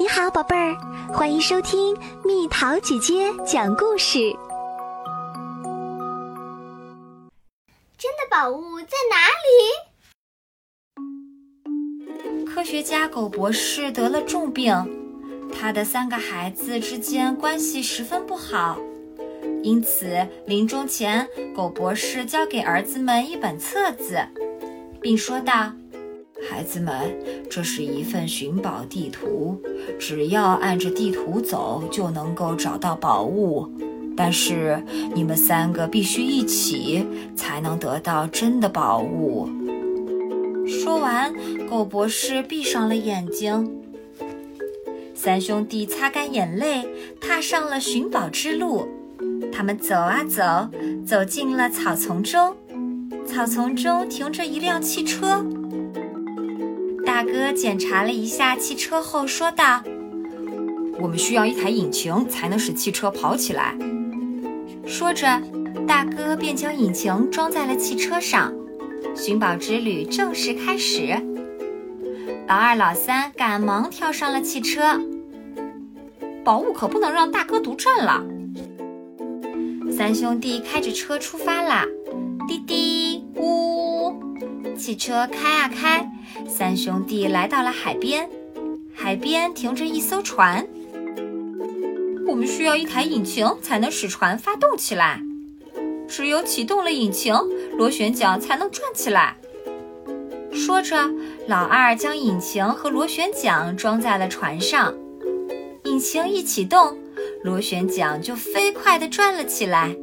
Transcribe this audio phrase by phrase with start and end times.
[0.00, 0.76] 你好，宝贝儿，
[1.12, 4.20] 欢迎收听蜜桃姐姐讲故事。
[7.98, 9.16] 真的宝物在哪
[10.94, 12.46] 里？
[12.46, 14.72] 科学家狗博士得了重病，
[15.52, 18.78] 他的三个孩子之间关系十分不好，
[19.64, 24.24] 因此临终前，狗博士交给儿子们一本册子，
[25.00, 25.72] 并说道。
[26.46, 26.94] 孩子们，
[27.50, 29.60] 这是一份寻宝地图，
[29.98, 33.68] 只要按着地图走就能够找到宝物。
[34.16, 34.82] 但是
[35.14, 37.06] 你们三个必须一起
[37.36, 39.48] 才能得到真的宝物。
[40.66, 41.32] 说完，
[41.68, 43.80] 狗博士闭上了眼睛。
[45.14, 46.86] 三兄弟擦干眼泪，
[47.20, 48.88] 踏上了寻宝之路。
[49.52, 50.68] 他们走啊走，
[51.04, 52.56] 走进了草丛中。
[53.26, 55.44] 草丛中停着一辆汽车。
[57.28, 59.82] 大哥检查了一下汽车后说道
[60.98, 63.76] ：“我们需要一台引擎才能使汽车跑起来。”
[64.88, 65.38] 说着，
[65.86, 68.50] 大哥便将引擎装在了汽车上。
[69.14, 71.14] 寻宝之旅正式开始。
[72.46, 74.98] 老二、老三赶忙跳上了汽车。
[76.42, 78.24] 宝物可不能让大哥独占了。
[79.92, 81.84] 三兄弟开着车出发啦！
[82.48, 84.18] 滴滴呜，
[84.78, 86.10] 汽车开啊开。
[86.48, 88.28] 三兄弟来到了海边，
[88.94, 90.66] 海边停着一艘船。
[92.26, 95.20] 我们需要一台引擎才能使船发动起来，
[96.08, 97.34] 只有启动了引擎，
[97.76, 99.36] 螺旋桨才能转起来。
[100.50, 101.10] 说着，
[101.46, 104.94] 老二将引擎和螺旋桨装在了船上。
[105.84, 106.96] 引擎一启动，
[107.44, 109.94] 螺旋桨就飞快地转了起来。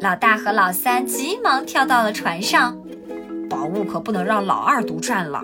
[0.00, 2.79] 老大和老三急忙跳到了船上。
[3.50, 5.42] 宝物可不能让老二独占了。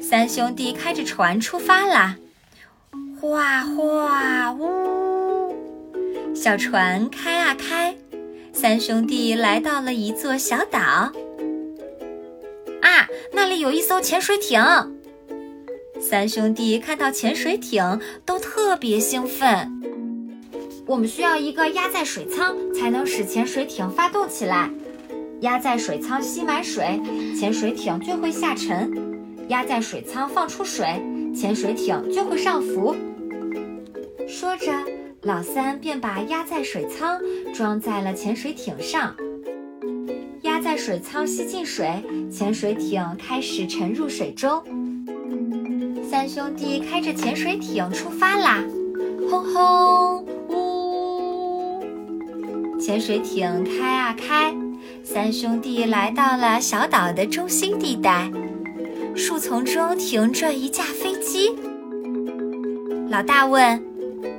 [0.00, 2.16] 三兄弟开着船出发啦，
[3.20, 5.54] 哗哗呜，
[6.34, 7.96] 小船开啊开，
[8.52, 10.78] 三兄弟来到了一座小岛。
[10.78, 11.12] 啊，
[13.32, 14.62] 那里有一艘潜水艇。
[16.00, 19.70] 三兄弟看到潜水艇都特别兴奋。
[20.86, 24.70] 我们需要一个压载水舱，才能使潜水艇发动起来。
[25.40, 27.00] 压在水舱吸满水，
[27.38, 28.90] 潜水艇就会下沉；
[29.48, 30.86] 压在水舱放出水，
[31.34, 32.94] 潜水艇就会上浮。
[34.28, 34.70] 说着，
[35.22, 37.18] 老三便把压在水舱
[37.54, 39.14] 装在了潜水艇上。
[40.42, 41.90] 压在水舱吸进水，
[42.30, 44.62] 潜水艇开始沉入水中。
[46.10, 48.62] 三兄弟开着潜水艇出发啦！
[49.30, 51.82] 轰轰呜，
[52.78, 54.54] 潜水艇开啊开。
[55.12, 58.30] 三兄弟来到了小岛的中心地带，
[59.16, 61.52] 树丛中停着一架飞机。
[63.08, 63.82] 老大问：“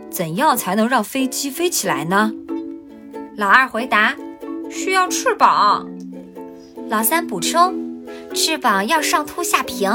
[0.09, 2.31] 怎样才能让飞机飞起来呢？”
[3.35, 4.15] 老二回答
[4.71, 5.85] ：“需要翅膀。”
[6.87, 9.91] 老三补充：“翅膀要上凸下平。”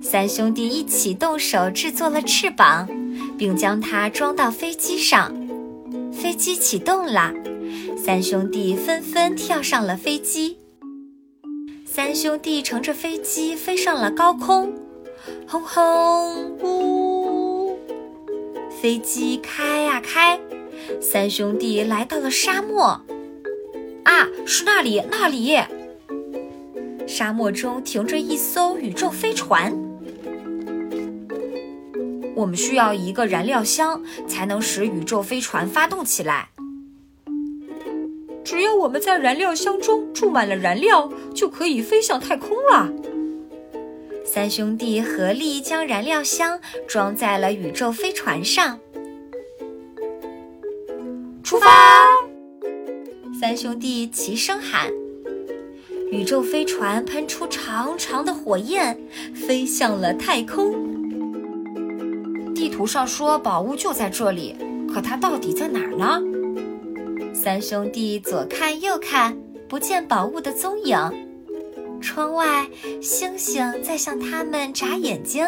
[0.00, 2.88] 三兄弟一起动手制作了翅膀，
[3.36, 5.34] 并将它装到飞机上。
[6.12, 7.32] 飞机启动了。
[7.96, 10.58] 三兄弟纷纷跳上了飞机。
[11.84, 14.72] 三兄弟乘着飞机飞上了高空，
[15.46, 17.78] 轰轰呜，
[18.80, 20.40] 飞机开呀开。
[21.00, 23.00] 三兄弟来到了沙漠，
[24.04, 25.56] 啊，是那里，那里！
[27.06, 29.72] 沙漠中停着一艘宇宙飞船。
[32.34, 36.48] 我们需要一个燃料箱，才能使宇宙飞船发动起来。
[38.52, 42.92] 只要我们在燃料箱中注满了燃料，就可以飞向太空了。
[44.26, 48.78] 三兄弟合力将燃料箱装在了宇宙飞船上，
[51.42, 51.66] 出发！
[53.40, 54.92] 三兄弟齐声喊。
[56.10, 59.00] 宇宙飞船喷出长长的火焰，
[59.34, 60.74] 飞向了太空。
[62.54, 64.54] 地图上说宝物就在这里，
[64.92, 66.20] 可它到底在哪儿呢？
[67.34, 69.36] 三兄弟左看右看，
[69.68, 70.96] 不见宝物的踪影。
[72.00, 72.68] 窗外，
[73.00, 75.44] 星星在向他们眨眼睛。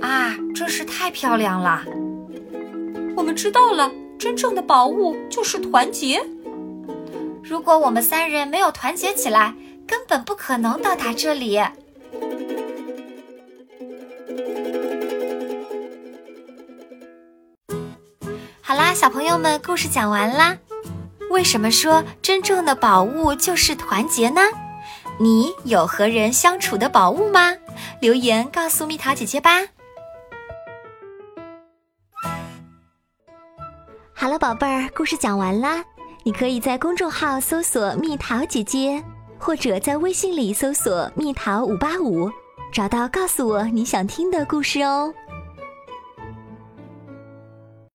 [0.00, 1.84] 啊，真是太漂亮了！
[3.14, 6.20] 我们知道了，真正的宝物就是团结。
[7.42, 9.54] 如果我们三人没有团结起来，
[9.86, 11.60] 根本不可能到达这里。
[18.72, 20.56] 好啦，小朋友们，故事讲完啦。
[21.28, 24.40] 为什么说真正的宝物就是团结呢？
[25.18, 27.54] 你有和人相处的宝物吗？
[28.00, 29.60] 留言告诉蜜桃姐姐吧。
[34.14, 35.84] 好了，宝贝儿，故事讲完啦。
[36.24, 39.04] 你可以在公众号搜索“蜜桃姐姐”，
[39.38, 42.30] 或者在微信里搜索“蜜桃五八五”，
[42.72, 45.12] 找到告诉我你想听的故事哦。